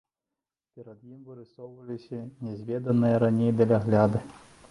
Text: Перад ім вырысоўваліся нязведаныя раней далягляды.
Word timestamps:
Перад 0.79 1.03
ім 1.09 1.19
вырысоўваліся 1.27 2.23
нязведаныя 2.47 3.19
раней 3.25 3.51
далягляды. 3.59 4.19